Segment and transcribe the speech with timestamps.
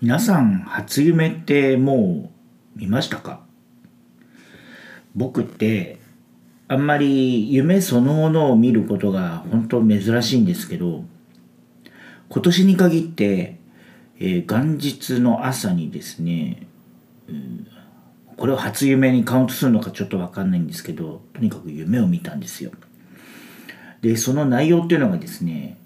[0.00, 2.30] 皆さん初夢っても
[2.76, 3.40] う見ましたか？
[5.16, 5.98] 僕って
[6.68, 11.02] あんまり夢そのものを見ることが本当珍しいんですけど
[12.28, 13.58] 今年に限って、
[14.20, 16.68] えー、元日の朝にですね、
[17.28, 17.66] うん、
[18.36, 22.70] これを初夢にカウントするのかちょっと分かんないんですけどとにかく夢を見たんですよ。
[24.00, 25.76] でその内容っていうのがですね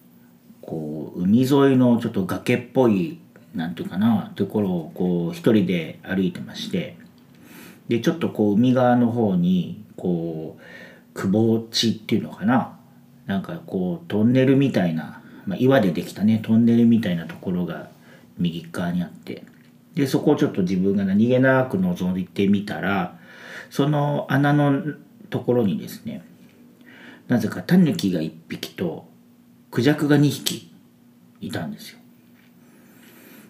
[0.60, 3.21] こう海沿いのちょっと崖っぽい
[3.54, 6.96] なんていうかなところをこう一人で歩いてまして
[7.88, 12.78] でちょっとこう海側の方にこうくぼ地っていうのかな
[13.26, 17.90] なんかこうトンネルみたいな、まあ、岩でできたねトンネルみたいなところが
[18.38, 19.44] 右側にあって
[19.94, 23.18] でそこをちょっと自分が何気なく覗いてみたら
[23.70, 24.82] その穴の
[25.30, 26.24] ところにですね
[27.28, 29.06] なぜかタヌキが1匹と
[29.70, 30.72] クジャクが2匹
[31.40, 32.01] いたんですよ。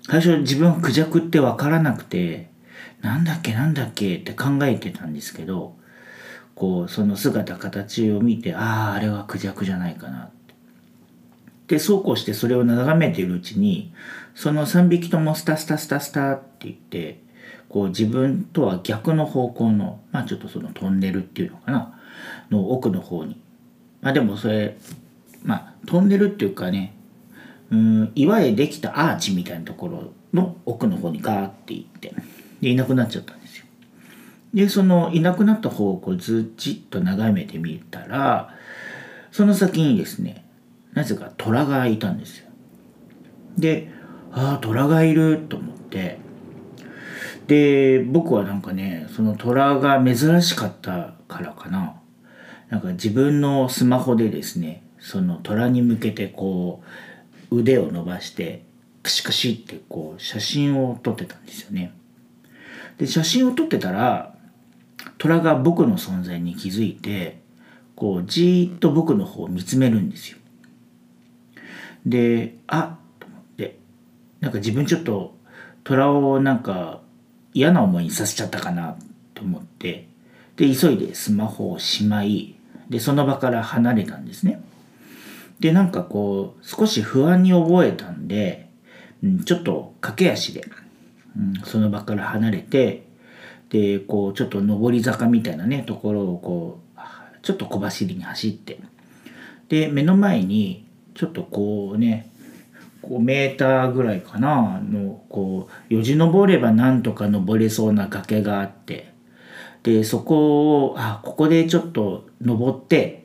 [0.08, 2.50] 最初自分はクジャクって分からなくて
[3.00, 5.76] なんだっけなんだっけって考えてたんですけど
[6.54, 10.54] こうその姿形を見てあああれはクジャクじゃないかなって。
[11.68, 13.92] でそうこうしてそれを眺めているうちに
[14.34, 17.20] その3匹ともスタスタスタスタって言って
[17.68, 21.98] こう自分とは逆の方向のまあちょっとそのトンネルっていうのかな
[22.50, 23.40] の奥の方に。
[24.02, 24.76] まあでもそれ
[25.44, 26.94] まあトンネルっていうかね
[27.72, 32.14] うん岩でできたアーチみたいなところの奥の方にガーって行って
[32.60, 33.64] でいなくなっちゃったんですよ。
[34.52, 38.54] でそのいなくなった方をこうずっちっと眺めてみたら
[39.32, 40.44] その先にですね
[40.92, 42.50] なぜか虎がいたんですよ。
[43.56, 43.90] で
[44.30, 46.18] ああ虎がいると思って
[47.46, 51.94] で僕はなんかねその虎が珍しかったからかな
[52.68, 56.86] なんか自分のスマホでですねその虎に向けてこう
[57.52, 58.64] 腕を伸ばして
[59.02, 61.92] クシクシってこう写真を撮ってたんですよね。
[62.98, 64.34] で写真を撮ってたら
[65.18, 67.40] 虎が僕の存在に気づいて
[67.96, 70.38] こうじーっと僕の方を見つめるんですよ。
[72.06, 73.78] であっと思って
[74.40, 75.36] なんか自分ちょっと
[75.84, 77.00] 虎をなんか
[77.54, 78.96] 嫌な思いにさせちゃったかな
[79.34, 80.08] と思って
[80.56, 82.56] で急いでスマホをしまい
[82.88, 84.62] でその場から離れたんですね。
[85.62, 88.68] でなんかこう少し不安に覚えたんで、
[89.22, 90.64] うん、ちょっと駆け足で、
[91.36, 93.06] うん、その場から離れて
[93.70, 97.00] でこうちょっと上り坂みたいなねところをこう
[97.42, 98.80] ちょっと小走りに走って
[99.68, 100.84] で目の前に
[101.14, 102.28] ちょっとこうね
[103.04, 109.12] 5メーターぐらいかなのこうよじ登ればなんとか登れそうな崖があって
[109.84, 113.21] でそこをあここでちょっと登って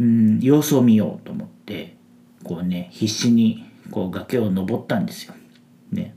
[0.00, 1.96] うん様子を見ようと思って
[2.44, 5.34] こうね必死にこう崖を登ったんですよ。
[5.92, 6.14] ね、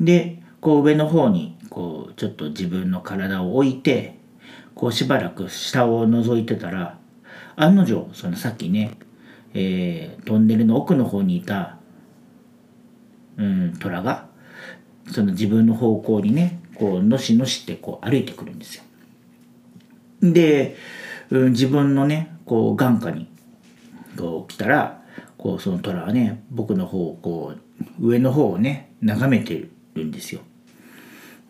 [0.00, 4.16] でこう上の方にこうちょっと自分の体を置いて
[4.74, 6.98] こうしばらく下を覗いてたら
[7.56, 8.96] 案の定そのさっきね、
[9.52, 11.78] えー、トンネルの奥の方にいた、
[13.36, 14.26] うん、虎が
[15.10, 18.84] その自分の方向にねこうのしのしってこう歩いてくるんですよ。
[20.22, 20.76] で、
[21.30, 23.28] うん、自分のねこう眼下に
[24.16, 25.02] こう来たら
[25.36, 27.54] こうその虎はね僕の方をこ
[28.00, 30.40] う上の方をね眺めてるんですよ。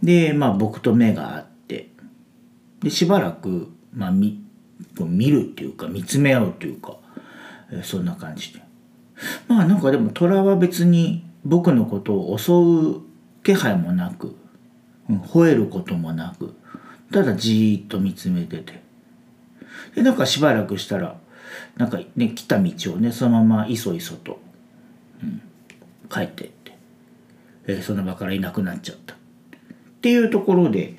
[0.02, 1.90] でまあ僕と目があって
[2.80, 4.42] でしばらく、まあ、見
[5.00, 6.96] 見るっていうか見つめ合うというか、
[7.72, 8.60] えそんな感じで
[9.48, 13.00] まあなんかでも虎は別に僕のことを襲う
[13.42, 14.36] 気配もなく、
[15.08, 16.54] うん、吠えることもなく
[17.12, 18.83] ただじーっと見つめてて
[19.94, 21.16] でなんかしばらくしたら
[21.76, 24.40] なんかね来た道をねそのままいそいそと、
[25.22, 25.42] うん、
[26.08, 26.76] 帰ってって、
[27.66, 29.14] えー、その場からいなくなっちゃった。
[29.14, 29.16] っ
[30.02, 30.94] ていうところで、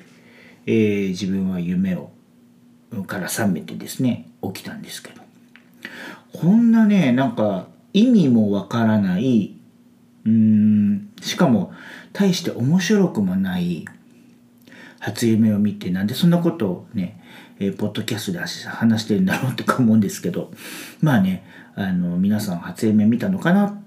[0.66, 2.10] えー、自分は夢を
[3.06, 5.22] から覚めてですね起きたんですけど。
[6.32, 9.54] こんなねなんか意味もわからない
[10.26, 11.72] うーんしかも
[12.12, 13.86] 大して面白くもない
[14.98, 17.22] 初夢を見てなんでそんなことをね
[17.58, 18.38] えー、ポッドキャストで
[18.68, 20.50] 話してるんだろうとか思うんですけど
[21.00, 21.44] まあね
[21.74, 23.82] あの皆さん初夢見たのかなっ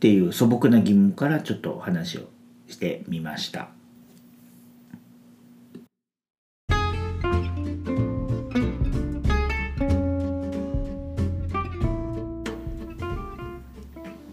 [0.00, 2.28] ていう素朴な疑問からちょっとお話を
[2.68, 3.70] してみました。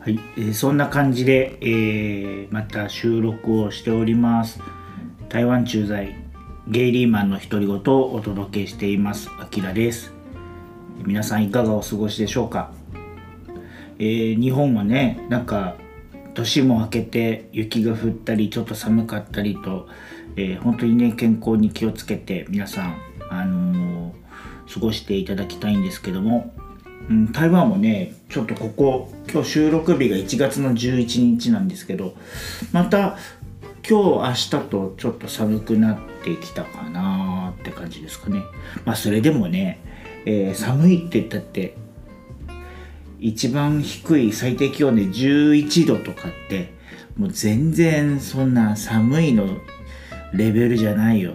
[0.06, 4.60] はい、えー、そんな感じで、えー、また収録をしております。
[5.30, 6.25] 台湾駐在
[6.68, 9.30] ゲイリーマンの独り言をお届けしています。
[9.40, 10.12] あきらです。
[11.06, 12.72] 皆さんいかがお過ごしでしょうか、
[14.00, 15.76] えー、日本はねなんか
[16.34, 19.88] 年も明けて雪が降ったりちょっと寒かったりと、
[20.38, 22.98] えー、本当にね健康に気をつけて皆さん、
[23.30, 26.52] あのー、過ごしていただきたいんですけども、
[27.12, 32.16] うん、台湾もねちょっとここ今日収録日が1月の11日なんですけど
[32.72, 33.18] また
[33.88, 38.42] 今日明日とちょっと寒くなってきたかなって感じですかね。
[38.86, 39.80] まあそれでもね、
[40.26, 41.76] えー、寒いって言ったって
[43.20, 46.74] 一番低い最低気温で11度とかって
[47.18, 49.48] もう全然そんな寒いの
[50.34, 51.34] レベルじゃないよ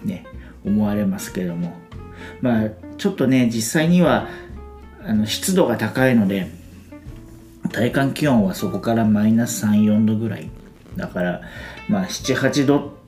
[0.00, 0.24] とね
[0.64, 1.74] 思われますけども。
[2.40, 4.28] まあちょっとね実際には
[5.04, 6.48] あの湿度が高いので
[7.72, 10.50] 体感気温はそこからマイナス34度ぐらい。
[10.96, 11.40] だから
[11.88, 13.01] まあ78度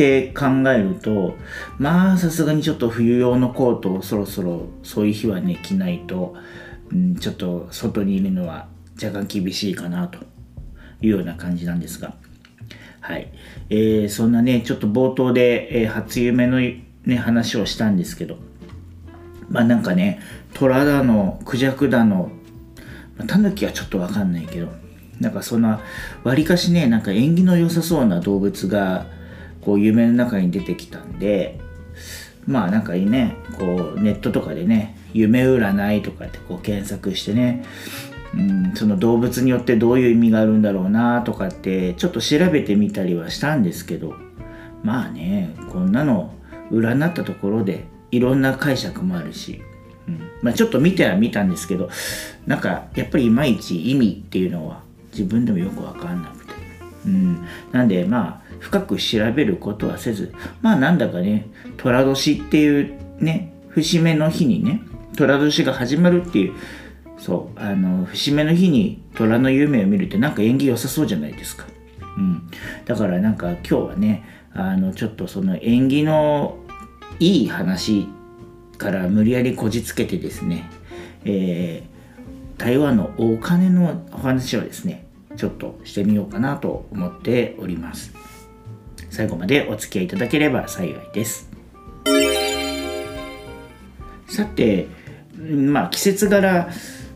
[0.00, 1.36] って考えると
[1.76, 6.34] まあさすがにちょっと冬用のコートをそろそろそういう日はね着ないと、
[6.90, 10.20] うん、ちょっと外にいるのは若干厳しいかなと
[11.02, 12.14] いうような感じなんですが。
[13.02, 13.32] はい、
[13.70, 18.36] えー、そんなねちょっと冒頭で、えー、初夢のね話をしたんですけど
[19.48, 20.20] まあなんかね
[20.54, 22.30] 虎だのクジャクだの
[23.26, 24.68] タヌキはちょっとわかんないけど
[25.18, 25.80] なんかそんな
[26.24, 29.06] わりかしねなんか縁起の良さそうな動物が
[29.62, 31.58] こう夢の中に出てきたんで
[32.46, 37.64] まあなんかねこうネットとかでね夢占いとかってこう検索してね
[38.34, 44.14] うんその動物によってどういう意味があるんだろうなとかってちょっと調べてみたりはしたんですけど
[44.82, 46.34] まあねこんなの
[46.70, 49.62] 占ったところでいろんな解釈もあるし
[50.08, 51.90] うんまあ、ちょっと見ては見たんですけど
[52.46, 54.82] なんかやっぱりいまいち意味っていうのは
[55.12, 56.52] 自分でもよく分かんなくて、
[57.06, 61.48] うん、なんでまあ深く調べることはせずまあなんだかね
[61.78, 64.82] 寅年っていうね節目の日にね
[65.16, 66.54] 寅年が始まるっていう
[67.18, 71.66] そうあの節目の日に虎の夢を見るってなんか縁起良さそうじゃないですか、
[72.16, 72.50] うん、
[72.84, 76.58] だからなんか今日はねあのちょっとその縁起の
[77.18, 78.08] いい話
[78.78, 80.70] から無理やりこじつけてですね、
[81.24, 85.06] えー、台湾のお金のお話をですね
[85.36, 88.19] ちょっとしてみようかなと思っております。
[89.10, 91.50] 最後までお付き合いいただければ幸いです
[94.28, 94.86] さて
[95.36, 96.70] まあ季節柄、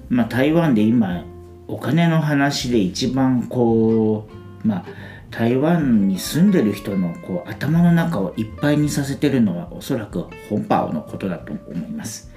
[0.08, 1.25] まあ、台湾で今
[1.69, 4.29] お金の話で一番こ
[4.64, 4.85] うまあ
[5.31, 12.31] 台湾に住んでる人のこう頭の中をいっぱいにさせてるのはおそらく本パオのことだと思います。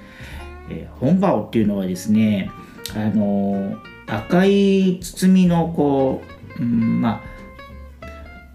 [0.68, 2.50] えー、本パオっていうのはですね、
[2.96, 3.78] あのー、
[4.08, 6.22] 赤い包みのこ
[6.58, 7.37] う、うん、まあ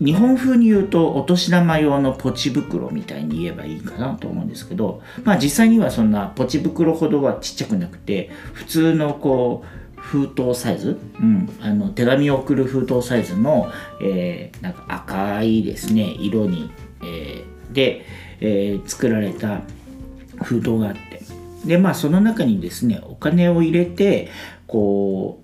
[0.03, 13.71] 日本風に言うとお年玉用のポチ袋みたいに言えばいいかなと思うんですけど、まあ実際にはそんなポチ袋ほどはちっちゃくなくて、普通のこう、封筒サイズ、うん、あの手紙を送る封筒サイズの、
[14.01, 16.69] えー、なんか赤いですね色に、
[17.01, 18.05] えー、で、
[18.41, 19.61] えー、作られた
[20.43, 21.23] 封筒があって。
[21.65, 24.29] でまあその中にですねお金を入れて
[24.67, 25.39] こ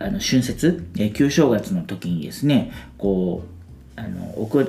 [0.00, 3.59] うあの春節、え、旧正月の時にですねこう
[4.00, 4.24] あの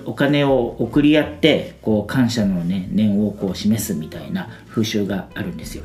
[0.06, 5.84] お金を送り合ってこう感謝の、ね、念をこう示すみたいな風習があるんですよ。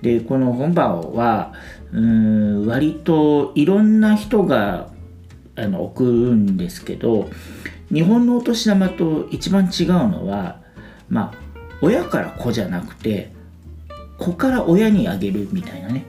[0.00, 1.54] でこの本場は
[1.92, 4.90] うん割といろんな人が
[5.56, 7.28] あの送るんですけど
[7.92, 10.60] 日本のお年玉と一番違うのは
[11.08, 11.38] まあ
[11.82, 13.32] 親から子じゃなくて
[14.18, 16.04] 子から親にあげるみたいなね、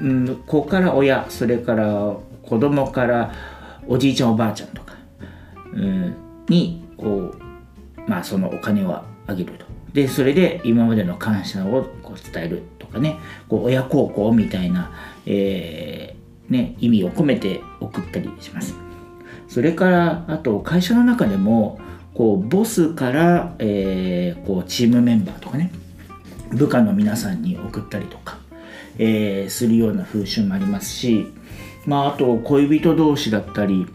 [0.00, 3.32] うん、子から親それから子供から
[3.88, 4.87] おじいちゃんおばあちゃんとか、
[6.48, 9.66] にこうまあそのお金をあげると。
[9.92, 13.16] でそれで今までの感謝をこう伝えるとかね。
[13.48, 14.92] こう親孝行みたいな、
[15.26, 18.74] えー、ね、意味を込めて送ったりします。
[19.48, 21.80] それからあと会社の中でも
[22.14, 25.72] こうボスから、えー、こうチームメンバーとかね。
[26.50, 28.38] 部下の皆さんに送ったりとか、
[28.98, 31.26] えー、するような風習もありますし、
[31.86, 33.86] まあ、あと恋人同士だったり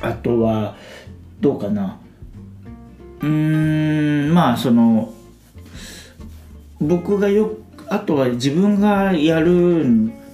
[0.00, 0.76] あとは
[1.40, 1.98] どうかな。
[3.20, 3.28] うー
[4.30, 5.12] んまあその
[6.80, 7.56] 僕がよ
[7.88, 9.84] あとは自分がやる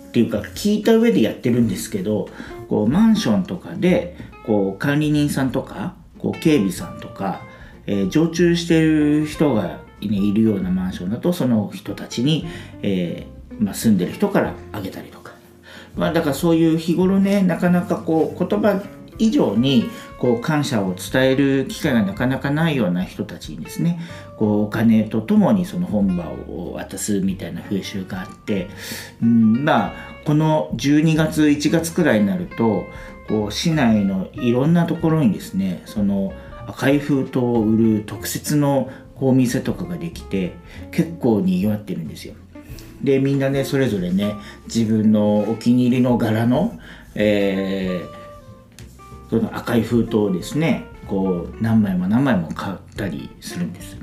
[0.09, 2.29] っていうか聞いた上でやってるんですけど
[2.69, 7.43] こうマンションとかでこう管理人さんとかこう警備さんとか、
[7.87, 12.47] えー、常駐してる人が、ね、いるようなマンションだとその人たちに、
[12.83, 15.33] えー、まあ、住んでる人からあげたりとか、
[15.97, 18.83] まあ、だからそういう日頃ねなかなかこう言葉
[19.21, 24.01] 以上にこう感謝を伝える機会がなかなかないような人たちにですね
[24.37, 28.69] こうお金とともにその本場を渡すみたいな風習があって、
[29.23, 29.93] うん、まあ
[30.25, 32.85] この12月1月くらいになると
[33.29, 36.33] こう市内のいろんなところにですねその
[36.67, 40.55] 赤い封筒を売る特設のお店とかができて
[40.91, 42.35] 結構にぎわってるんですよ。
[43.03, 44.35] でみんなねそれぞれね
[44.67, 46.79] 自分のお気に入りの柄の、
[47.15, 48.20] えー、
[49.31, 53.97] その赤い封筒をですねこう何枚も何枚も買ったりするんです。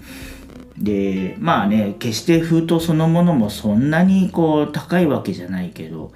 [0.78, 6.12] でまあね決して封筒そのものもそんなにこう高いわけじゃないけど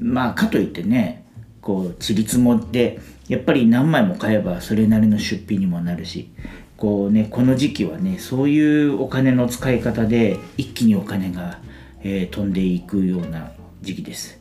[0.00, 1.24] まあかといってね
[1.60, 6.30] こうちりつもってやっぱり何枚も買えばそれなりの出費にもなるし
[6.76, 11.58] こうねこの時期はねそういうお金の使い方で一気にお金が
[12.02, 14.40] えー、飛んでいくような時期です。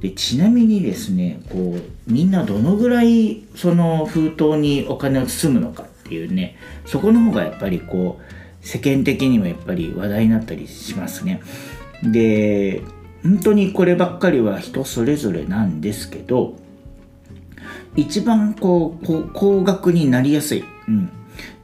[0.00, 11.40] でちなみにですねこうみんなどのぐらいその封筒にお金を包むのかっていうねそこの方がやっぱりこう世間的にもやっぱり話題になったりしますね。
[12.02, 12.82] で
[13.22, 16.56] 本当にこればっかりは人それぞれなんですけど
[17.94, 21.10] 一番こう高額になりやすい、うん、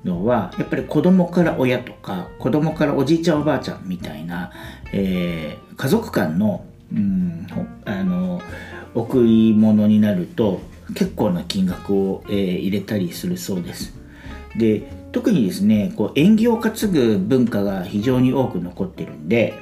[0.04, 4.52] のはやっぱり子供から親とか子供からおじいちゃんおばあちゃんみたいな
[4.92, 7.46] えー、家族間の,、うん、
[7.84, 8.40] あの
[8.94, 10.60] 贈り物になると
[10.94, 13.94] 結構な金額を、えー、入れたりするそうです。
[14.56, 19.54] で特にですねこう縁起を担ぐ文化が非常に多く残ってるんで、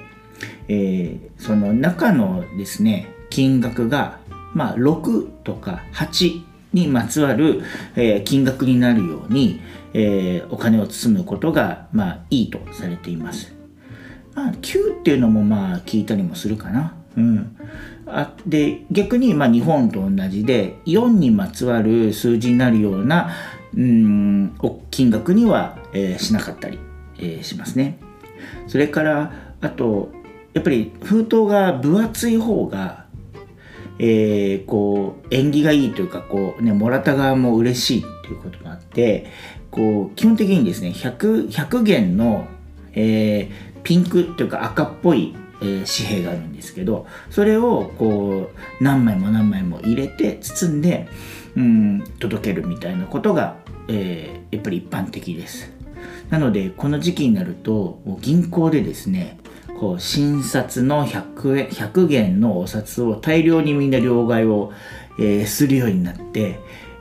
[0.68, 4.18] えー、その中のですね金額が、
[4.52, 7.62] まあ、6とか8にまつわる、
[7.96, 9.60] えー、金額になるように、
[9.92, 13.54] えー、お金を包むことが、まあ、いいとされています。
[14.34, 16.96] まあ、9っていうのもまあ聞いたりもするかな。
[17.16, 17.56] うん、
[18.06, 23.30] あで逆にまあ日本と同じで4にまつわる数字になるような
[23.76, 24.54] うん
[24.90, 26.78] 金額には、えー、しなかったり、
[27.18, 27.98] えー、しますね。
[28.66, 30.12] それからあと
[30.52, 33.06] やっぱり封筒が分厚い方が、
[33.98, 39.26] えー、こう縁起がいいというかこう、ね、もらった側も嬉しいっていうことがあって
[39.70, 42.46] こう基本的にですね 100, 100元の、
[42.92, 51.08] えー、ピンクっていうか赤っぽい、えー、紙幣があるんですけどそれをこう何枚も何枚も入れて包んで
[51.56, 53.56] うん届けるみたいなことが、
[53.88, 55.72] えー、やっぱり一般的です。
[56.28, 59.38] なのでこの時期になると銀行でですね
[59.78, 64.72] こう新札の 100, 円100元のお札を大量にみんな両替を、
[65.18, 66.58] えー、するようになって、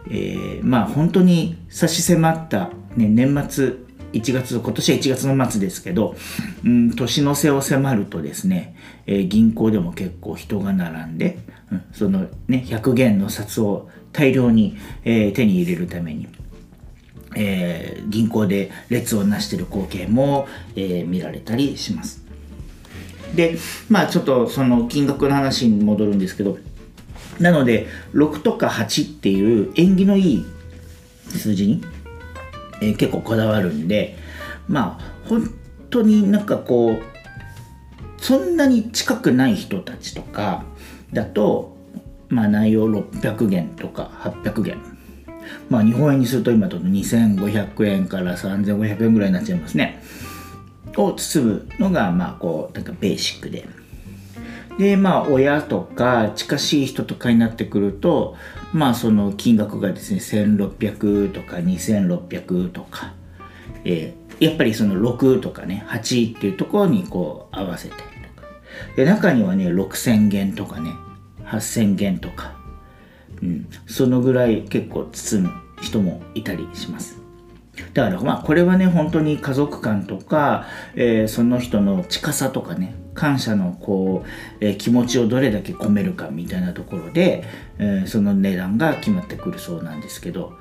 [0.08, 3.83] えー、まあ本当に差し迫った、ね、年末
[4.14, 6.16] 1月今年は1月の末ですけど、
[6.64, 11.40] うん、年の瀬を迫るとですね、えー、銀行でも結構人が並んで、
[11.72, 16.28] うん、そのね100元の札を大量に、えー、手に入れるために、
[17.36, 22.24] えー、銀行で列をなしている光景も、え見られたりします。
[23.36, 23.58] で
[23.90, 26.58] まあちょっとその金額の話に戻るんですけど
[27.40, 30.46] なので6とか8っていう縁起のいい
[31.30, 31.84] 数字に
[32.84, 34.18] えー、結構こだわるんで
[34.68, 35.50] まあ本
[35.90, 37.14] 当になんかこう
[38.18, 40.64] そんなに近くない人たちとか
[41.12, 41.78] だと、
[42.30, 44.10] まあ、内容600元とか
[44.44, 44.78] 800元。
[45.70, 50.02] まあ日本円にすると今だと2500円から3500円ぐらいになっちゃいますね。
[50.96, 53.68] を包むのがまあこうなんかベーシックで。
[54.78, 58.36] でまあ親とか近しい人とかになってくると
[58.74, 63.14] まあその金額がですね1600とか2600とか、
[63.86, 68.04] えー、やっぱりその6とかね8っていうところにこう合わせてとか。
[68.96, 70.92] で中にはね6000元とかね
[71.46, 72.56] 8000元とか、
[73.42, 77.23] うん、そのぐらい結構包む人もいたりします。
[77.94, 80.66] だからまあこれはね本当に家族間とか、
[80.96, 84.28] えー、その人の近さとかね感謝のこう、
[84.60, 87.44] えー、気持ちをどれだけ込めるかみたいなところで、
[87.80, 90.54] えー、その値段が決まってくるそうなんですけど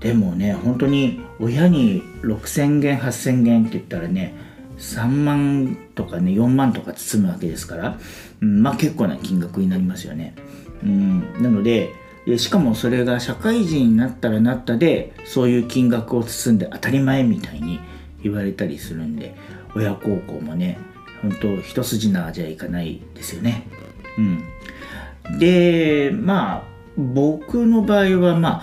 [0.00, 4.34] でもね本当に親に6,000元8,000元って言ったらね
[4.78, 7.98] 3万とかね4万とか包むわけですから、
[8.40, 10.34] うん、まあ結構な金額になりますよね。
[10.82, 11.92] うん、なので
[12.36, 17.80] しかもそれが社会人になったらなったでそういう金額を包んで当たり前みたいに
[18.22, 19.34] 言われたりするんで
[19.74, 20.78] 親孝行もね
[21.22, 23.66] 本当一筋縄じゃいかないですよね。
[24.18, 26.62] うん、でまあ
[26.96, 28.62] 僕の場合はま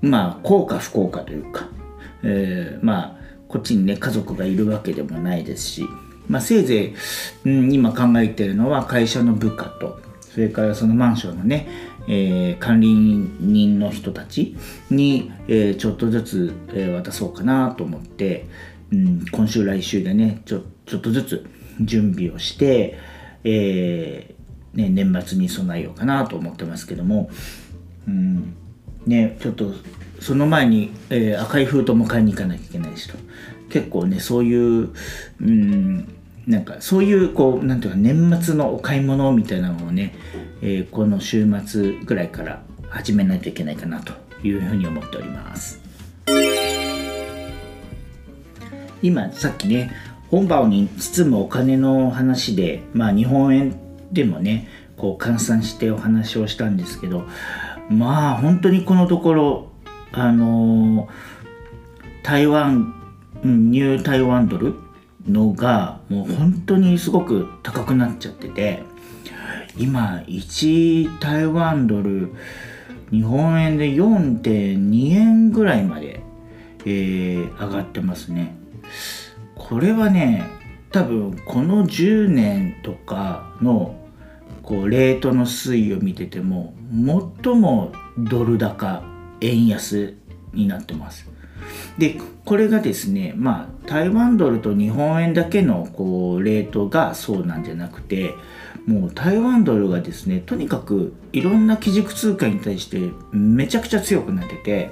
[0.00, 1.68] まあ幸か不幸かというか、
[2.22, 3.16] えー、まあ
[3.48, 5.84] こっちにね家族がいるわけでもないですし、
[6.28, 6.94] まあ、せいぜ
[7.44, 10.00] い、うん、今考えてるのは会社の部下と
[10.34, 11.68] それからそのマンションのね、
[12.08, 14.56] えー、管理人の人たち
[14.90, 18.46] に、えー、ちょっとずつ、え、渡そうかなと思って、
[18.92, 21.46] うん、今週来週でねちょちょっとずつ
[21.80, 22.98] 準備をして、
[23.42, 24.34] え
[24.74, 27.30] ね、年末に備えようかなと思ってますけども、
[28.06, 28.54] うん
[29.06, 29.72] ね、ちょっと
[30.20, 33.18] その前に、え赤い封筒も買いに行かなきゃいけないしと。
[33.70, 34.90] 結構ねそういう、
[35.40, 36.13] うん
[36.46, 40.14] なんかそういうこうなんていうか年末のお買い物みたいなのをね、
[40.60, 44.12] えー、この週末ぐらいから始めないといけないかなと
[44.46, 45.80] いうふうに思っております。
[49.02, 49.92] 今さっきね
[50.30, 53.76] 本場に包むお金の話でまあ日本円
[54.12, 57.24] でもねこう換算してお話をしたんですけど
[57.90, 59.68] まあ本当にこのところ
[60.12, 61.08] あのー、
[62.22, 62.94] 台湾
[63.42, 64.74] ニュー台湾ドル
[65.28, 68.82] のがもう本当にすごく高くなっちゃってて
[69.76, 72.32] 今1台湾ドル
[73.10, 76.20] 日本円で4.2円ぐらいまで、
[76.84, 78.56] えー、上がってますね。
[79.54, 80.44] これはね
[80.90, 83.96] 多分この10年とかの
[84.62, 86.74] こうレートの推移を見てても
[87.42, 89.02] 最もドル高
[89.40, 90.16] 円安
[90.52, 91.33] になってます。
[91.98, 98.34] でこれがですねまあ台湾ドルと日本円だけのこうレートがそうなんじゃなくて
[98.86, 102.98] もう台湾ドルがですねとにかくいろんな基軸通貨に対して
[103.32, 104.90] めちゃくちゃ強くなってて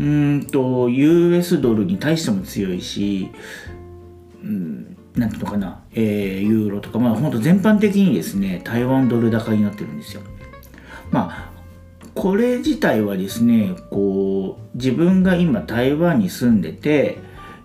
[0.00, 3.30] うんと US ドルに対しても強いし、
[4.42, 10.22] うん、なんていうのかな、えー、ユーロとかまあ本当全般的にですね台湾ドル高になってるんですよ。
[11.10, 11.57] まあ
[12.18, 17.18] これ自体はですねこう自分が今台湾に住んでて、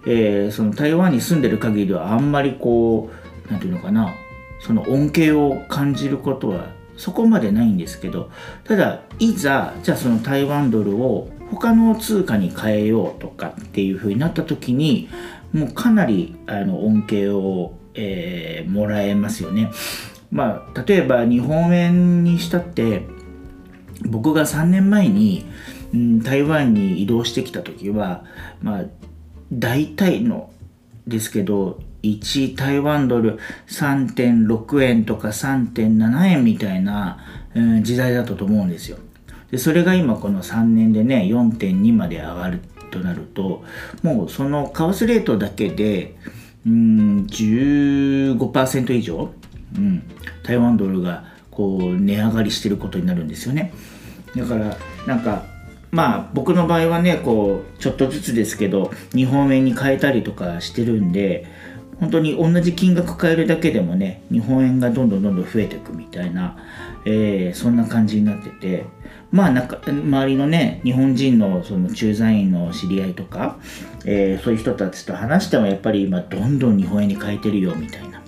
[0.06, 4.14] えー、その台湾に住んでる限りはあんまりこう何て言うのかな
[4.60, 6.68] その恩恵を感じることは
[6.98, 8.30] そこまでないんですけど
[8.64, 15.10] ただいざじゃあその台湾ドルを他の通貨に変えようとかっていう風になった時に
[15.52, 19.72] もうかなりあの恩恵を、えー、もらえますよね。
[20.32, 23.08] まあ例えば日本円にしたって
[24.06, 25.46] 僕が3年前に、
[25.94, 28.26] うん、台湾に移動してきた時は
[28.62, 28.84] まあ
[29.52, 30.50] 大体の
[31.08, 37.20] ですけど1台湾ドル3.6円とか3.7円みたいな、
[37.56, 38.98] うん、時代だったと思うんですよ。
[39.52, 42.60] でそれが今この3年でね4.2まで上がる
[42.92, 43.64] となると
[44.02, 46.16] もうその為替レートだけで
[46.66, 49.32] うん15%以上、
[49.76, 50.04] うん、
[50.44, 53.74] 台湾ドルがこう値上がりしてることになるんですよね。
[54.36, 55.46] だからなんか
[55.92, 61.46] まあ僕の場合はねこうちょっとずつですけど日本円に変えたりとかしてるんで
[62.00, 66.58] 本当に同じ金額変えるだけでもね日本円がどんどんどんどん増えていくみたいな、
[67.06, 68.86] えー、そんな感じになってて
[69.32, 73.58] まあなんか周りのね日本人のその駐在員の知り合いとか、
[74.06, 78.22] えー、そういう人たちと話してもやっぱり今どんどん日本円に変えてるよみたいな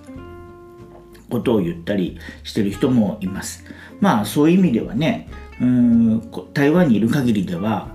[1.29, 3.65] ことを言ったりしてる人もいます。
[3.99, 5.27] まあそういう意味ではね
[5.61, 7.87] うん台湾にいる限りでは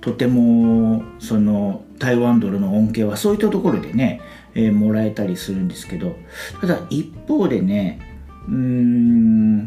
[0.00, 4.20] とてもその台湾ドルの恩恵はそういったところでね、
[4.54, 6.16] えー、もらえたりするんですけど
[6.60, 8.00] ただ一方でね
[8.48, 9.58] うーん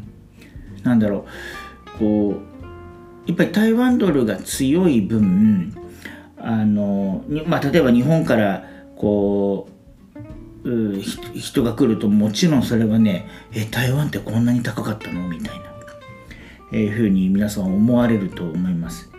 [0.84, 1.26] なんだろ
[1.96, 2.42] うこ
[3.26, 5.74] うやっぱり台湾ドルが強い分
[6.38, 9.70] あの、まあ、例えば日本からこ
[10.64, 11.02] う
[11.34, 15.28] 人が来るともちろんそれはねえ台湾ってこんなに高かったの？
[15.30, 15.67] みたいな。
[16.72, 19.12] えー、ふうに皆さん思われると思います。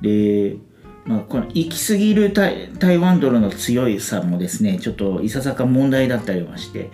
[0.00, 0.56] で、
[1.04, 6.90] まあ、この行き過ぎる台湾ドルの強いさもですね、ちょっといささか問題だったりまして、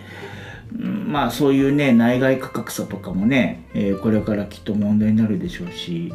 [0.77, 6.13] まあそういうね、内外価格差とかもね、えー、これからきっと問題になるでしょうし、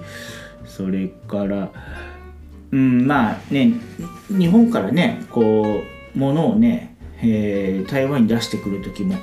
[0.65, 1.71] それから、
[2.73, 3.73] うん、まあね、
[4.29, 5.83] 日本からね、こ
[6.15, 9.17] う、物をね、えー、台湾に出してくる時も、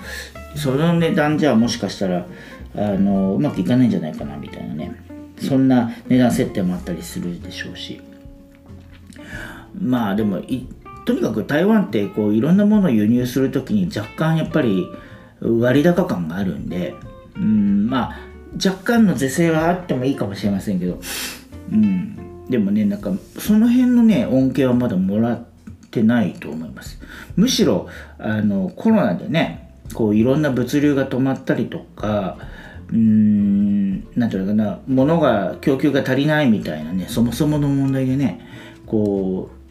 [0.55, 2.27] その値段じゃもしかしたら、
[2.75, 4.95] あのうまくいかないんじゃないかなみたいなね。
[5.39, 8.01] そんな値段設定もあったりするでしょうし。
[9.79, 10.41] まあでも
[11.05, 14.87] とにかく台湾ってこういろんなものを輸入する時に若干やっぱり
[15.41, 16.93] 割高感があるんで
[17.35, 18.19] うんまあ
[18.55, 20.99] 若干の是正はあってもいいかもしれませんけど。
[21.71, 25.45] うんでもねなんかその辺のね恩恵はまだもらっ
[25.89, 26.99] てないと思います。
[27.35, 27.87] むしろ
[28.19, 32.37] あのコロナでねこういろんな物流が止まったりとか
[32.89, 38.39] うーん何ていうのかな物が供給が足りないみたいなねそもそもの問題でね
[38.85, 39.63] こう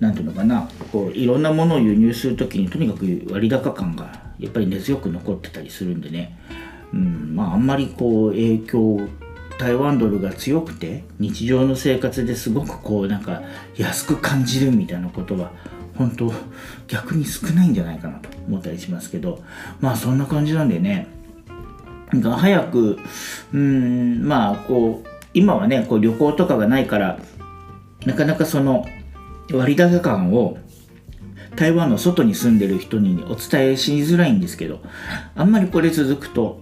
[0.00, 6.38] 何ていうのかなこういろんなものを輸入する時にとにかく割高感がやっぱり根強く残ってたりするんでね、
[6.92, 9.00] うんまあ、あんまりこう影響
[9.58, 13.42] 台湾ドルが強くて日常の生活ですごくこうなんか
[13.76, 15.50] 安く感じるみたいなことは
[15.96, 16.30] 本当
[16.88, 19.42] 逆に少ないんじゃないかなと思ったりしますけど
[19.80, 21.08] まあそんな感じなんでね
[22.12, 22.98] なんか早く
[23.52, 27.18] うんまあこう今はねこう旅行とかがないから
[28.04, 28.86] なかなかその
[29.52, 30.58] 割高感を
[31.56, 34.80] 台湾の外に住んでる人にお伝えしづらいんですけど
[35.34, 36.60] あんまりこれ続くと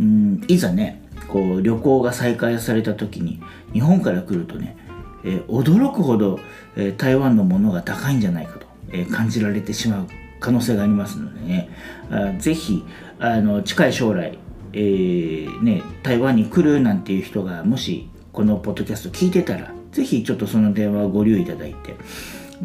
[0.00, 3.40] うんいざねこう旅行が再開された時に
[3.72, 4.76] 日本から来るとね、
[5.24, 6.38] えー、驚くほど、
[6.76, 10.08] えー、台湾のものが高いんじゃないかと、えー、感じられてしまう
[10.40, 11.70] 可能性がありますのでね
[12.10, 12.84] あぜひ
[13.18, 14.36] あの近い将来、
[14.72, 21.96] えーね、台湾に来るなんていう人がもしこのポッドキャスト聞いてたらぜひちょっとその電話をご留意いただいて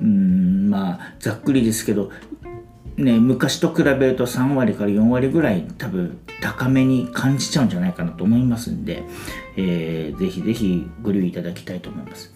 [0.02, 2.12] うんまあざっくりですけど
[2.98, 9.04] ね、昔と比べると3割から4割ぐらい多分高めに感じちゃうんじゃないかなと思いますんで、
[9.56, 12.34] えー、ぜひぜひご留意いただきたいと思います。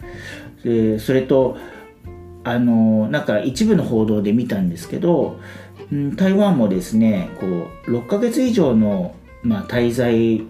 [0.63, 1.57] でそれと
[2.43, 5.39] あのなんか一部の報道で見たんですけど、
[5.91, 7.47] うん、台湾もですねこ
[7.87, 10.43] う6ヶ月以上の、まあ、滞在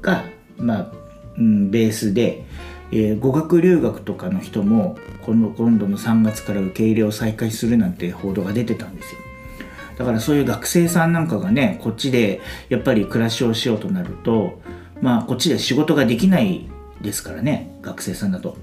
[0.00, 0.24] が、
[0.56, 0.92] まあ
[1.36, 2.44] うん、ベースで、
[2.90, 9.20] えー、語学留学とかの人もこの今度の3月から受け入れを再開するなんて報道が出てたんですよ。
[9.96, 14.60] だからそういう学生さんなんかがねこっちでやっぱり暮らしをしようとなると
[15.00, 16.66] まあこっちで仕事ができない
[17.02, 18.56] ですからね学生さんだと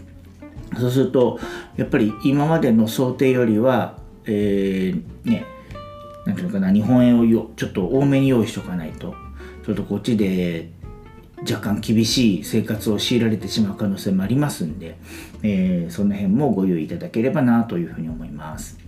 [0.78, 1.40] そうすると
[1.78, 5.46] やっぱり今までの想定よりはえー、ね
[6.26, 9.16] なんていうのかな日本円をよちょっと多めに用意しとかないと
[9.70, 10.72] ちょっとこっちで
[11.42, 14.98] 若干厳しい生活を強いられてしまう可能性もありますんで、
[15.44, 18.80] えー、その辺もご留意いただければなというふうに思います。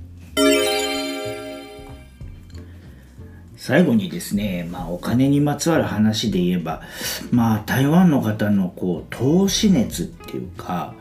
[3.56, 6.82] 最後にですね、まあ、お金にまつわる話で言えば、
[7.30, 10.96] まあ、台湾の方のこう投資熱っていうか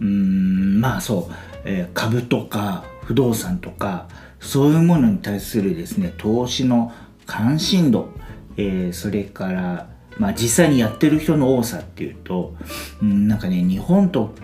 [0.00, 4.08] うーんまあそう、えー、株とか不動産とか
[4.40, 6.92] そういうものに対するですね投資の
[7.24, 8.08] 関心度、
[8.56, 12.54] えー、それからまあ、実際にやってる人の多さっていうと、
[13.00, 14.34] うん、なんかね日本と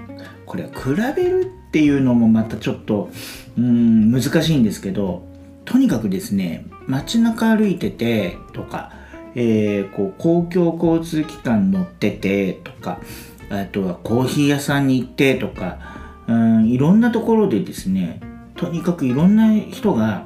[0.47, 3.11] これは比べるっていうのもまたちょっと、
[3.59, 5.27] うん、難しいんですけど
[5.65, 8.93] とにかくですね街中歩いててとか、
[9.35, 13.01] えー、こう公共交通機関乗っててとか
[13.51, 15.79] あとはコーヒー屋さんに行ってとか、
[16.27, 18.21] うん、いろんなところでですね
[18.57, 20.25] とにかくいろんな人が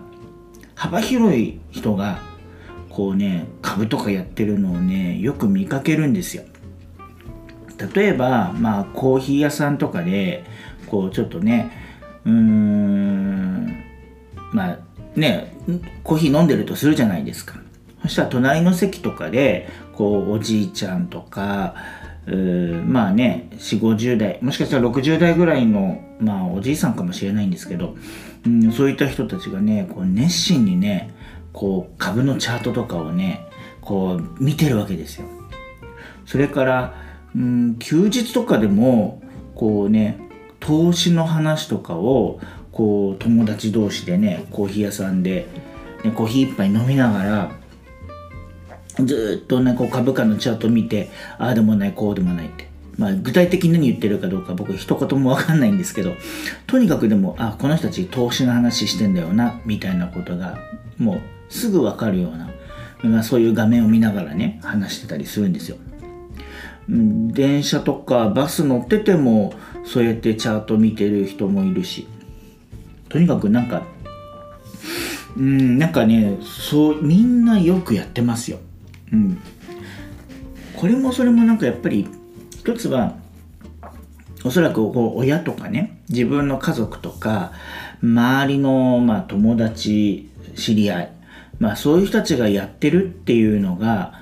[0.77, 2.21] 幅広い人が
[2.93, 6.45] こうね株とかやってるのをねよく見かけるんですよ。
[7.95, 10.45] 例えばまあコーヒー屋さんとかで
[10.87, 11.73] こうちょっとね
[12.25, 13.83] うーん
[14.53, 14.79] まあ
[15.17, 15.57] ね
[16.05, 17.57] コーヒー飲んでるとするじゃないですか
[18.03, 21.75] そしたら隣の席とかでこうおじいちゃんとか
[22.87, 27.97] まあね4 5 0代もしかしたら60代ぐらいのまあおじいさんかもしれないんですけど、
[28.47, 31.13] うん、そういった人たちがねこう熱心にね
[31.53, 33.47] こう株のチャートとかをね
[33.81, 35.27] こう見てるわけですよ。
[36.25, 36.95] それから、
[37.35, 39.23] うん、休日とかでも
[39.55, 40.19] こうね
[40.61, 45.47] 投資の話とかをこう友達同士でねコーヒー屋さんで、
[46.05, 47.53] ね、コーヒー一杯飲みながら
[49.05, 52.71] ずっとねこう株価のチャート見てああでもないこうでもないって。
[52.99, 56.13] まあ具体的に何言ってるかどうか僕一言も分かんないんですけど
[56.67, 60.59] とにかくでもあこの人たち投資の話してんだよなみたいなことが
[60.99, 61.21] もう
[61.53, 62.51] すぐ分かるような、
[63.03, 65.77] まあ、そういう画面を見ながらね話してたりするんですよ。
[66.89, 72.09] 電車とかバス乗っててもそうやってチャート見てる人もいるし
[73.09, 73.83] とにかくなんか
[75.37, 78.59] うんなんかねそうみんなよくやってますよ。
[79.13, 79.39] うん、
[80.75, 82.09] これもそれもなんかやっぱり
[82.59, 83.15] 一つは
[84.43, 87.53] おそらくこう親とかね自分の家族とか
[88.03, 91.13] 周りのまあ友達知り合い
[91.63, 94.21] まあそういう人たちがやってるっていうのが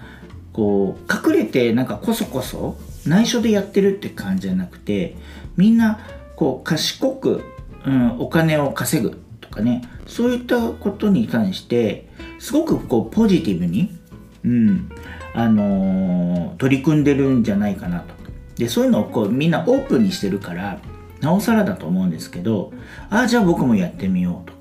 [0.53, 2.77] こう隠れてなんかこそこそ
[3.07, 5.17] 内緒でやってるって感じじゃなくて
[5.57, 6.01] みんな
[6.37, 7.43] こう賢く
[7.85, 13.97] うん、お金を稼ぐとかねそういったことに関してすごくこうポジティブに、
[14.45, 14.91] うん
[15.35, 18.15] あのー、取り組んでるんじゃないかなと。
[18.57, 20.81] でそういうのをこうみんなオープンにしてるから
[21.21, 22.73] なおさらだと思うんですけど
[23.09, 24.55] ああじゃあ僕もやってみようと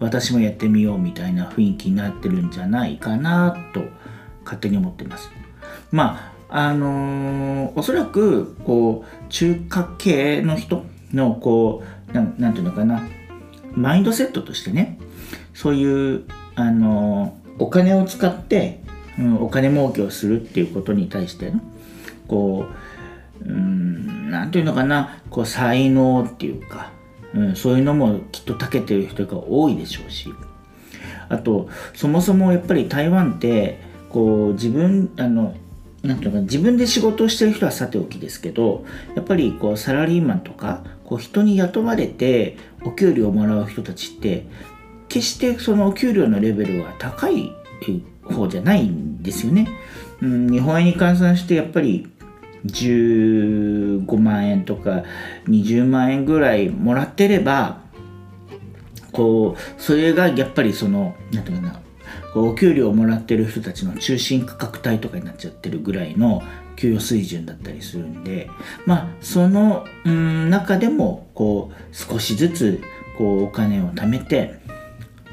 [0.00, 3.82] 私もやってみようみたいな雰囲気になってるんじゃないかなと
[4.44, 5.30] 勝手に思ってます。
[5.90, 13.02] まああのー、おそらくこう中華系の人のこうなんていうのかな。
[13.74, 14.98] マインドセットとしてね
[15.52, 18.80] そういうあのお金を使って、
[19.18, 21.60] うん、お金儲けをするっていうことに対しての
[22.26, 22.66] こ
[23.44, 25.20] うんなんていうのかな。
[25.30, 26.90] こう才能っていうか、
[27.34, 30.32] うん、そういうのもきっと長けてる人が多いでしょうし
[31.28, 35.54] あとそもそもやっぱり台湾ってこう自分あの
[36.02, 44.46] なんていうか自分で仕事をしてる人はさておきですけどやっぱりこうサラリーマンとかこう人に雇われてお給料をもらう人たちって
[45.08, 47.52] 決してそのお給料のレベルは高い
[48.24, 49.68] 方じゃないんですよね。
[50.20, 52.08] うん、日本円に換算してやっぱり
[52.66, 55.04] 15万円とか
[55.48, 57.80] 20万円ぐらいもらってれば
[59.12, 61.80] こうそれがやっぱりその何て言うかな
[62.34, 66.42] お給料をもらってる人たちの中心価格帯とかになっちゃってるぐらいの
[66.76, 68.48] 給与水準だったりするんで
[68.86, 72.80] まあそのうん中でもこう少しずつ
[73.16, 74.60] こうお金を貯めて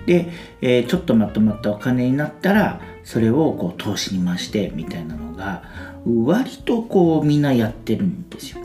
[0.06, 0.30] で、
[0.62, 5.64] えー、ちょっとまとまったお金になったらそれをこう投資に回してみたいなのが
[6.06, 8.60] 割とこうみんなやってるんですよ。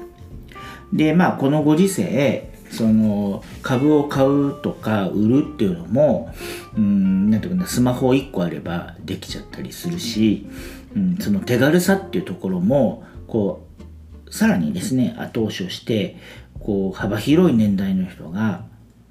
[0.92, 6.32] でまあこのご時世その株を買うとか売るっていうのも
[6.76, 10.46] うんなんていうかなスマホ1個あればできちゃったりするし、
[10.94, 13.66] うん、その手軽さっていうところもこ
[14.26, 16.16] うさらにですね後押しをして
[16.60, 18.64] こう幅広い年代の人が、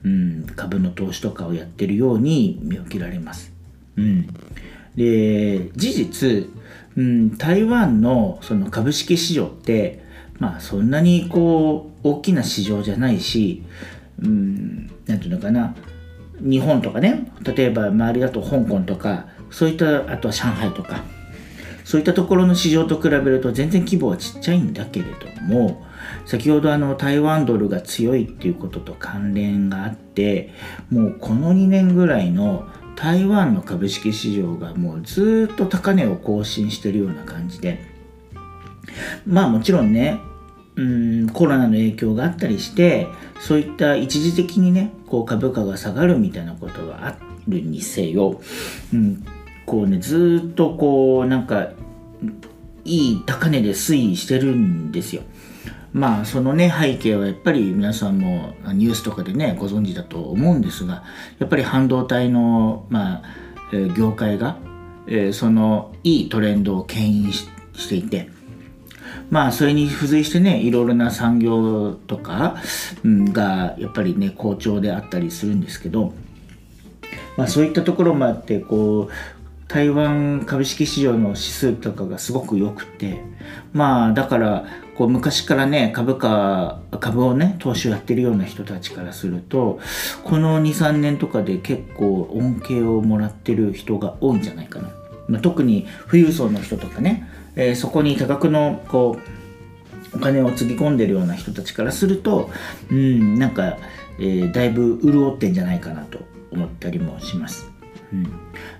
[0.03, 3.51] うん、株の投資とかをやってるように見受けられます。
[3.97, 4.27] うん、
[4.95, 6.49] で事実、
[6.97, 10.03] うん、台湾のその株式市場って
[10.39, 13.63] まあそんなにこう大きな市場じゃないし、
[14.21, 15.75] うん、なんていうのかな
[16.41, 21.03] 日本とかね例えば周りだと香港とかそういったあとは上海とか
[21.83, 25.85] そういったところの市場と比べると全然規模はちっちゃいんだけれども
[26.25, 30.53] 先ほどあの台湾ドルが強いっていうことと関連があって
[30.91, 32.67] もうこの2年ぐらいの
[32.99, 37.79] 台湾の株式市場がもうずっと高値を更新してるような感じで
[39.25, 40.19] まあもちろんね
[40.75, 43.07] うんコロナの影響があったりして
[43.39, 48.41] そういった一時的にねこう株価が下がるみたいなことがあるにせよ、
[48.93, 49.25] うん、
[49.65, 51.69] こうねずっとこうなんか
[52.83, 55.21] いい高値で推移してるんですよ。
[55.93, 61.03] まあそのね背景はやっぱり皆さんもニュースとかでねご存知だと思うんですが
[61.39, 63.23] やっぱり半導体の、まあ、
[63.97, 64.57] 業界が、
[65.07, 68.29] えー、そのいいトレンドを牽引していて
[69.31, 72.57] まあそれに付随してねいろいろな産業とか、
[73.03, 76.13] うん、がやっぱりね好調であったりするんですけど、
[77.37, 79.13] まあ、そういったところもあってこう
[79.67, 83.21] 台湾株式市場の指数とかがすごく良くて
[83.71, 84.65] まあだから
[84.99, 89.79] こう昔からね株価株をね投資をやってるような人たちからすると
[90.25, 94.89] この23年とかで結構恩恵をもらってる人が多いんじゃないかな、
[95.29, 99.17] まあ、特に富裕層の人とかねえー、そこに多額のこ
[100.13, 102.49] うお金をつぎ込んでるような人たちからすると
[102.91, 103.77] うんなんか、
[104.19, 106.19] えー、だいぶ潤ってんじゃないかなと
[106.51, 107.69] 思ったりもします。
[108.11, 108.31] うん、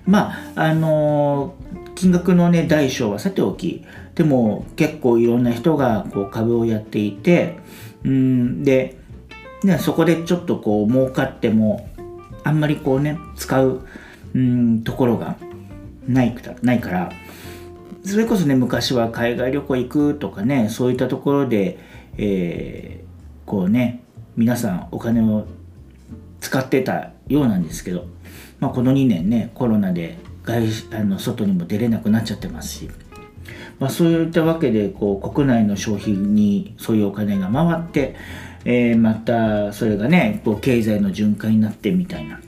[0.06, 3.84] まああのー、金額のね大小はさておき
[4.20, 7.56] でも結構いろんな人がこう株をやっていて
[8.04, 8.98] うんで、
[9.64, 11.88] ね、そこでちょっとこう儲かっても
[12.44, 13.80] あんまりこうね使う
[14.34, 15.38] うんところが
[16.06, 17.12] ないないから
[18.04, 21.78] それこそね昔は海外旅行行くとかねそういったところで、
[22.18, 24.02] えー、こうね
[24.36, 25.46] 皆さんお金を
[26.42, 28.04] 使ってたようなんですけど、
[28.58, 32.90] まあ、この2年ねコロナで外あの外にも出れなくなっちゃってますし、
[33.80, 38.14] まあ、そういったわけでこう国内の消費にそういうお金が回って、
[38.64, 42.40] えー、またそれがねこう経済の循環になってみたいな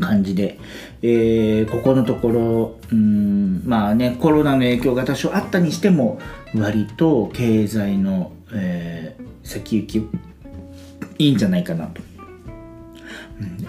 [0.00, 0.58] 感じで、
[1.02, 6.18] えー、ここのところうんまあねコロナの影響が多少あったにしても
[6.54, 10.08] 割と経済の、えー、先行き
[11.18, 12.11] いいんじゃないかなと。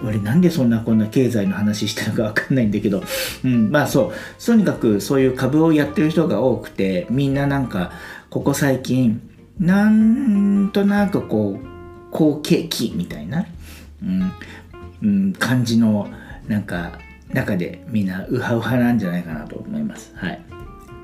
[0.00, 3.02] うん、俺なんでそんなこんな経済の話してるか分かんないんだけど、
[3.44, 4.44] うん、まあそう。
[4.44, 7.92] とにかくそういう株をやってる人が多くてみんななんか
[8.30, 9.20] ここ最近
[9.58, 11.66] なんとなくこう
[12.10, 13.46] 好景気みたいな、
[14.02, 14.32] うん。
[15.02, 16.08] うん、感じの
[16.48, 16.98] なんか
[17.32, 20.12] 中でみんなウハウハなんじゃないかなと思います。
[20.16, 20.40] はい。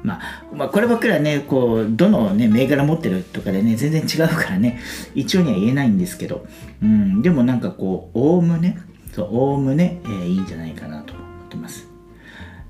[0.03, 0.21] まあ、
[0.55, 4.81] まあ、こればっかりはね、こう、どのね、銘柄持ってるとかでね、全然違うからね、
[5.15, 6.47] 一応には言えないんですけど、
[6.83, 8.79] うん、でもなんかこう、おおむね、
[9.13, 11.89] そう、おおむね、えー、いいんじゃないかなと思ってます。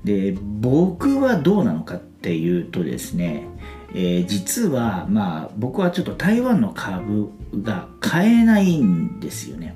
[0.03, 3.47] で、僕はどうなのかっていうとですね、
[3.93, 7.29] えー、実は、まあ、僕はちょっと台湾の株
[7.61, 9.75] が買えないんですよね。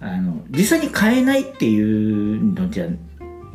[0.00, 2.90] あの実際に買えないっていうのじゃっ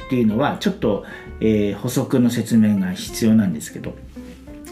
[0.10, 1.04] ていうのはちょっと、
[1.40, 3.94] えー、補足の説明が必要なんですけど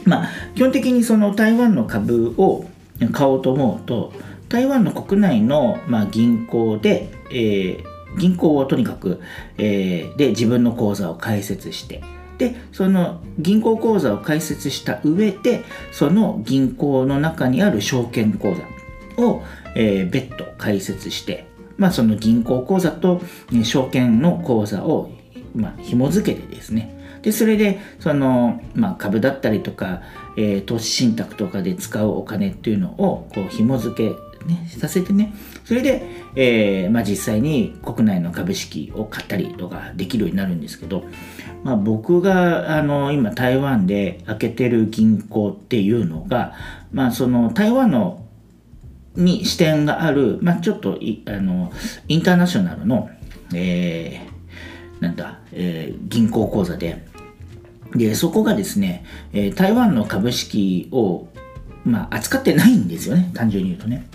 [0.05, 2.65] まあ基本的にその台湾の株を
[3.11, 4.13] 買おうと思うと
[4.49, 9.21] 台湾の国内の、まあ、銀行で、えー、銀行をとにかく、
[9.57, 12.03] えー、で自分の口座を開設して
[12.37, 18.75] でその銀行口座を開設した上でその銀行の中にある証券口座
[19.17, 19.43] を、
[19.75, 21.47] えー、別途開設して、
[21.77, 23.21] まあ、その銀行口座と、
[23.63, 25.11] 証券の口座を、
[25.55, 26.93] まあ、紐付けてですね。
[27.21, 30.01] でそれでその、まあ、株だったりとか、
[30.37, 34.15] えー、投資信託とかで使うお金っていうのをこう紐付け
[34.45, 36.03] ね、させてね、それで、
[36.35, 41.03] えー、まあ、実際に国内の株式を買ったりとかできるようになるんですけど、
[41.63, 46.53] まあ、僕があの今台湾で開けてる銀行っていうのが、
[46.91, 48.23] まあ、その台湾の
[49.15, 51.71] に支店がある、まあ、ちょっとあの
[52.07, 53.09] インターナショナルの、
[53.53, 54.34] えー、
[55.05, 57.05] なんだ、えー、銀行口座で
[57.93, 61.27] でそこがですね、えー、台湾の株式を、
[61.85, 64.07] まあ、扱ってないんですよね単純に言うとね。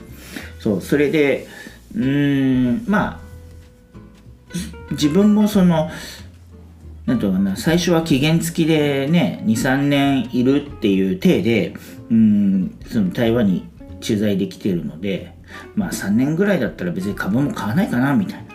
[0.59, 1.46] そうそれで
[1.94, 3.20] うんまあ
[4.90, 5.90] 自分もその
[7.07, 11.74] なんとかな最初は期限付きでね23年いるっていう体で
[12.11, 13.66] うんその台湾に
[14.00, 15.35] 駐在できてるので
[15.74, 18.49] まあ3年ぐらいだったら別に株も買わないかなみたいな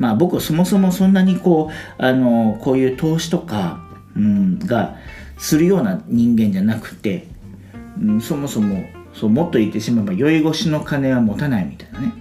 [0.00, 3.84] まあ僕そもそもそんなにこうあのこういう投資とか、
[4.16, 4.96] うん、が
[5.38, 7.28] するような人間じゃなくて、
[8.00, 12.14] うん、そもそもそうもっと言ってしまえば酔い越しの金は持たないみたいなね。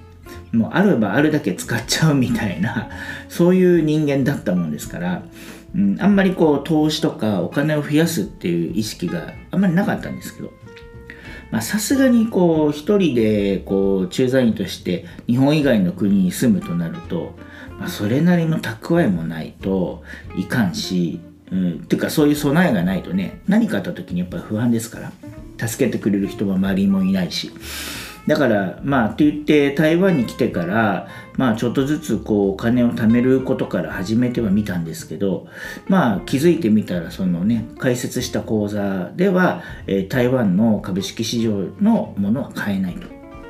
[0.51, 2.89] もうあればあるだけ使っちゃうみたいな
[3.29, 5.21] そういう人間だったもんですから、
[5.75, 10.51] うん、あんまりこう投資とかお金を増やすっていう意識があんまりなかったんですけど
[11.61, 17.35] さすがにこう一人でこう駐在員として日本以外の国に住むとなると、
[17.79, 20.03] まあ、それなりの蓄えもないと
[20.35, 21.19] いかんし、
[21.51, 25.11] うん、っていうかそういう備えがないとね何かあった時にやっぱり不安ですから。
[25.67, 27.51] 助けてくれる人も周りもいないし
[28.27, 35.47] だからまあって言って台湾に来てからまあちょっとずつこうお金を貯めることから始めてはみたんですけど
[35.87, 43.07] まあ気づいてみたらそのね開設した口座では、え、台湾の株式市場のものは買えないと、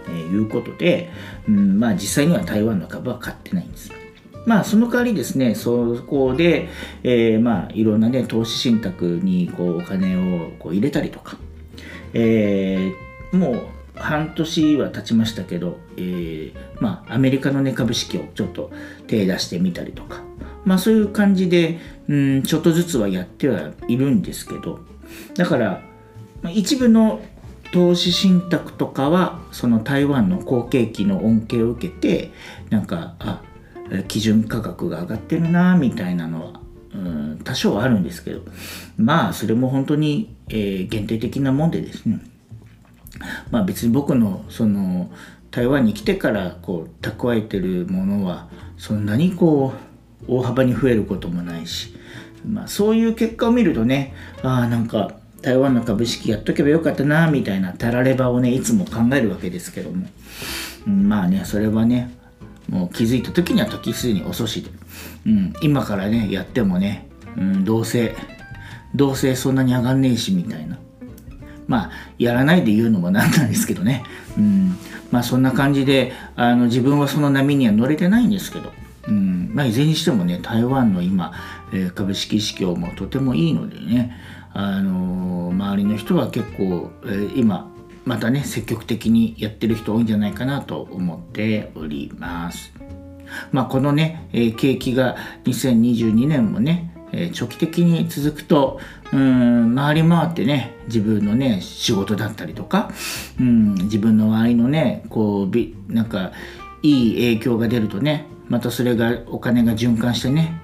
[0.10, 1.10] え、いうことで、
[1.48, 3.99] うん、まあ実際には台湾の株は買ってないんです。
[4.50, 6.70] まあ、その代わりですね、そこで、
[7.04, 11.38] えー、まあ、いろんなね、投資信託にこうお金をこう入れたりとか、
[12.16, 18.72] えー、もう半年は経ちましたけど、えー、まあ、アメリカのね、株式をちょっと
[19.06, 20.24] 手出してみたりとか、
[20.66, 24.80] まあそういう感じで、うん、ちょっとずつはやってはいるんですけど、
[25.36, 25.84] だから
[26.42, 27.22] ま、一部の
[27.72, 32.32] 投資信託とかは、その台湾の好景気の恩恵を受けて、
[32.72, 33.44] なんか、あ、
[34.08, 36.60] 基準価格が上がってるな、みたいなのは、
[36.94, 38.42] うん、多少はあるんですけど、
[38.98, 42.20] まあ、それも本当にえー、限定的なもんでですね。
[43.52, 45.12] まあ別に僕のその
[45.52, 48.48] 台湾に来てからこう蓄えてるものは
[48.78, 49.74] そんなにこ
[50.28, 51.96] う大幅に増えることもないし、
[52.46, 60.08] まあ、そういう結果を見るとねああなんか台湾の株式やっとけばよかったなみたいなたらればをねいつも考えるわけですけども、
[60.88, 62.16] うん、まあねそれはね
[62.70, 64.70] もう気づいた時には時すでに遅しで、
[65.26, 68.16] うん、今からねやってもね、うん、どうせ
[68.96, 70.80] どうせそんなに上がんねえしみたいな。
[71.68, 74.04] まあやらないで言うのもなんなんですけどね。
[74.38, 74.76] うん。
[75.12, 78.72] まあそんな感じであの自分はその波には乗れてないんですけど。
[79.08, 79.52] うん。
[79.54, 81.34] まあいずれにしてもね台湾の今、
[81.72, 84.16] えー、株式市況もとてもいいのでね。
[84.52, 87.72] あのー、周りの人は結構、えー、今
[88.06, 92.74] またね積極的にやってる人多いんじゃないかなと思っております。
[93.52, 98.80] まあ、このね、えー、景気が2022年もねえー、長期的に続くと
[99.12, 102.92] うん回り回ってね自分のね仕事だったりとか
[103.40, 106.32] うん自分の周りのねこうびなんか
[106.82, 110.62] いい影響が出るとねまたそれがお金が循環してね、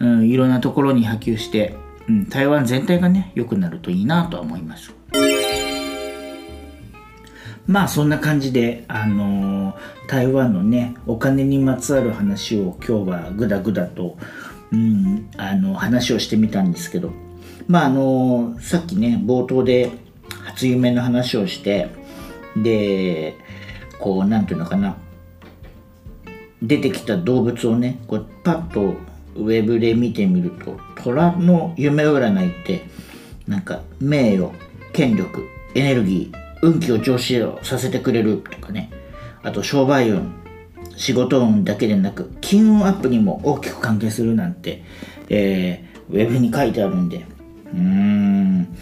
[0.00, 1.76] うん、いろんなところに波及して、
[2.08, 4.97] うん、台湾全体がね良くなるといいなとは思います。
[7.68, 14.18] まあそんな感じで、あのー、台湾のねお金にまつわる話を今日はぐだぐだと
[14.72, 17.12] うん、あの話をしてみたんですけど
[17.66, 19.90] まああのさっきね冒頭で
[20.44, 21.88] 初夢の話をして
[22.56, 23.36] で
[23.98, 24.96] こうなんていうのかな
[26.62, 28.96] 出てきた動物をねこうパッと
[29.36, 32.82] ウェブで見てみると虎の夢占いって
[33.46, 34.52] なんか名誉
[34.92, 38.90] 権力エネルギー運気を調子をさせてくれるとかね。
[39.42, 40.32] あと商売運
[40.96, 44.82] 仕事運だけでなく金運アップにも大きく関係するなんて、
[45.28, 47.24] えー、ウェブに書いてあるんで。
[47.72, 48.76] うーん。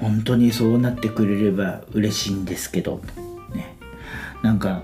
[0.00, 3.00] 本当にそうなってくれれば嬉しいんですけど。
[3.54, 3.76] ね。
[4.42, 4.82] なんか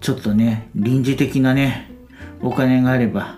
[0.00, 1.90] ちょっとね臨時的なね
[2.40, 3.36] お金があれば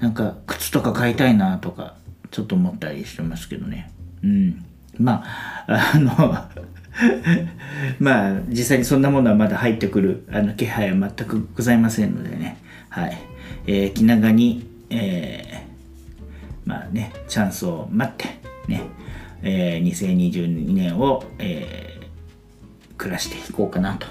[0.00, 1.96] なんか靴とか買いたいなとか
[2.30, 3.90] ちょっと思ったりしてますけどね。
[4.22, 4.64] うん。
[4.98, 5.22] ま
[5.66, 6.12] ああの
[7.98, 12.58] まあ実際にそんなものはまだ入ってくるあの気配は全くございませんのでね。
[12.88, 13.18] はい、
[13.66, 18.26] えー、気長に、えー、まあねチャンスを待って
[18.66, 18.82] ね、
[19.42, 24.06] えー、2022年を、えー、暮らしていこうかなと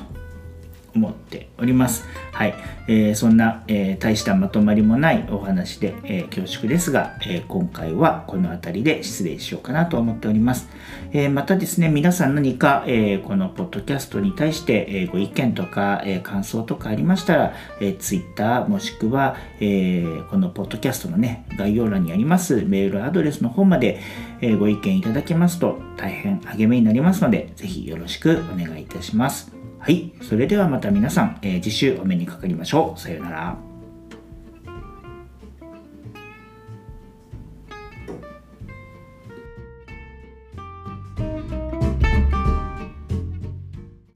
[0.98, 2.06] 思っております。
[2.34, 2.56] はい。
[2.88, 10.70] えー、そんな、えー、大したまとまりもないお話で、えー、恐縮ですが、え今回はこの辺りで失礼しようかなと思っております。
[11.14, 24.00] えまたですね、皆さん何か、えこのポッドキャストに対して、えご意見とか、え感想とかありましたら、え Twitter もしくは、えこのポッドキャストのね、概要欄にありますメールアドレスの方まで、
[24.42, 29.57] えご意見いただけますと大変励みになりますので、ぜひよろしくお願いいたします。
[29.88, 30.12] はい。
[30.22, 33.00] それではまた皆さん、えー、次週お目にかかりましょう。
[33.00, 33.67] さようなら。